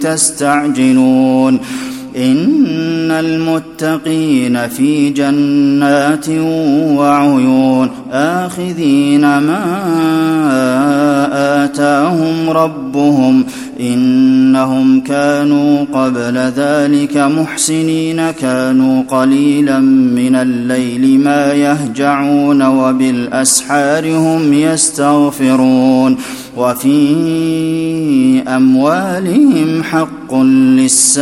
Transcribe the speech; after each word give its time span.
تستعجلون. 0.00 1.60
إن 2.16 3.10
المتقين 3.10 4.68
في 4.68 5.10
جنات 5.10 6.28
وعيون. 6.98 7.90
آخذين 8.12 9.20
ما 9.20 9.64
آتاهم 11.64 12.50
ربهم. 12.50 13.44
إنهم 13.80 15.00
كانوا 15.00 15.84
قبل 15.92 16.38
ذلك 16.38 17.16
محسنين 17.16 18.30
كانوا 18.30 19.02
قليلا 19.02 19.78
من 19.78 20.34
الليل 20.34 21.20
ما 21.20 21.52
يهجعون 21.52 22.62
وبالأسحار 22.62 24.10
هم 24.16 24.52
يستغفرون. 24.52 26.16
وفي 26.56 27.12
أموالهم 28.48 29.82
حق 29.82 30.34
للسائل 30.34 31.12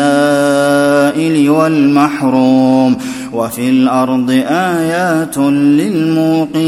والمحروم. 1.51 2.97
وفي 3.33 3.71
الأرض 3.71 4.31
آيات 4.49 5.39
للموقنين. 5.39 6.66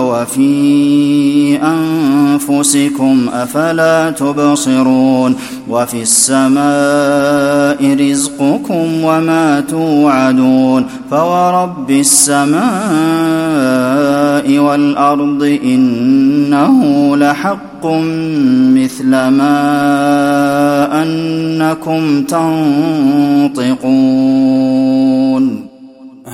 وفي 0.00 1.58
أنفسكم 1.62 3.28
أفلا 3.32 4.10
تبصرون 4.10 5.36
وفي 5.68 6.02
السماء 6.02 7.96
رزقكم 8.10 9.04
وما 9.04 9.60
توعدون 9.60 10.86
فورب 11.10 11.90
السماء 11.90 12.58
والأرض 14.58 15.58
إنه 15.64 17.16
لحق 17.16 17.86
مثل 18.74 19.10
ما 19.10 19.58
أنكم 21.02 22.22
تنطقون 22.22 23.88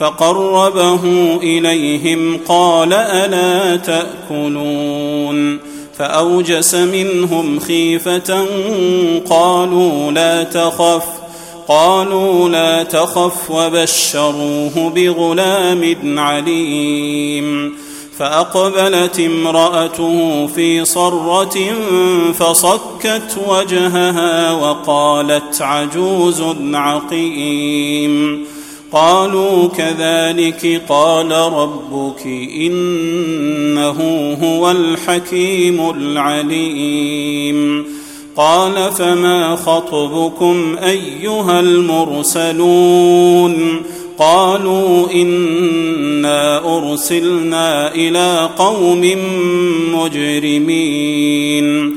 فقربه 0.00 1.00
إليهم 1.42 2.40
قال 2.48 2.92
ألا 2.92 3.76
تأكلون 3.76 5.58
فأوجس 5.98 6.74
منهم 6.74 7.60
خيفة 7.60 8.46
قالوا 9.30 10.12
لا 10.12 10.42
تخف 10.42 11.04
قالوا 11.68 12.48
لا 12.48 12.82
تخف 12.82 13.50
وبشروه 13.50 14.92
بغلام 14.94 16.18
عليم 16.18 17.74
فأقبلت 18.18 19.20
امرأته 19.20 20.46
في 20.46 20.84
صرة 20.84 21.58
فصكت 22.32 23.38
وجهها 23.48 24.52
وقالت 24.52 25.62
عجوز 25.62 26.42
عقيم 26.72 28.46
قالوا 28.92 29.68
كذلك 29.68 30.82
قال 30.88 31.32
ربك 31.32 32.26
إنه 32.56 34.00
هو 34.42 34.70
الحكيم 34.70 35.90
العليم. 35.90 37.84
قال 38.36 38.92
فما 38.92 39.56
خطبكم 39.56 40.76
أيها 40.82 41.60
المرسلون؟ 41.60 43.56
قالوا 44.18 45.12
إنا 45.12 46.78
أرسلنا 46.78 47.94
إلى 47.94 48.50
قوم 48.58 49.16
مجرمين. 49.94 51.96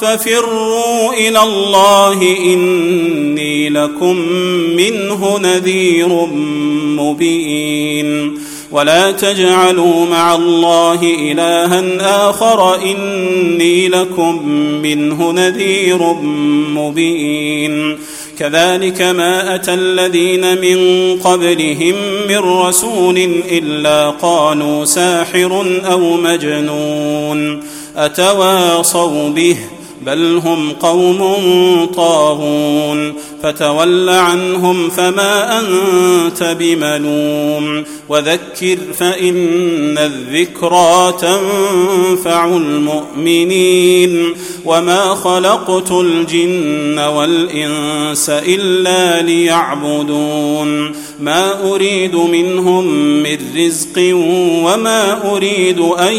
ففروا 0.00 1.12
إلى 1.12 1.42
الله 1.42 2.36
إني 2.38 3.68
لكم 3.68 4.16
منه 4.76 5.38
نذير 5.38 6.08
مبين. 6.98 8.38
ولا 8.70 9.12
تجعلوا 9.12 10.06
مع 10.06 10.34
الله 10.34 11.00
إلها 11.02 11.84
آخر 12.30 12.82
إني 12.82 13.88
لكم 13.88 14.48
منه 14.82 15.32
نذير 15.32 16.02
مبين. 16.74 17.98
كذلك 18.38 19.02
ما 19.02 19.54
أتى 19.54 19.74
الذين 19.74 20.60
من 20.60 20.78
قبلهم 21.24 21.94
من 22.28 22.38
رسول 22.38 23.18
إلا 23.50 24.10
قالوا 24.10 24.84
ساحر 24.84 25.80
أو 25.90 26.16
مجنون. 26.16 27.62
أتواصوا 27.96 29.28
به 29.28 29.56
بل 30.08 30.40
هم 30.44 30.72
قوم 30.72 31.18
طاغون 31.86 33.14
فتول 33.42 34.08
عنهم 34.08 34.90
فما 34.90 35.60
أنت 35.60 36.56
بملوم 36.58 37.84
وذكر 38.08 38.78
فإن 38.98 39.98
الذكرى 39.98 41.14
تنفع 41.20 42.46
المؤمنين 42.46 44.34
وما 44.64 45.14
خلقت 45.14 45.90
الجن 45.90 46.98
والإنس 46.98 48.30
إلا 48.30 49.22
ليعبدون 49.22 50.92
ما 51.20 51.72
أريد 51.72 52.16
منهم 52.16 52.86
من 53.22 53.38
رزق 53.56 54.14
وما 54.64 55.32
أريد 55.34 55.78
أن 55.78 56.14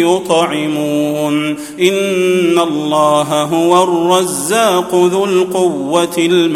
يطعمون 0.00 1.48
إن 1.80 2.58
الله 2.58 3.42
هو 3.42 3.82
الرزاق 3.82 4.94
ذو 4.94 5.24
القوة 5.24 6.14
المتين 6.18 6.55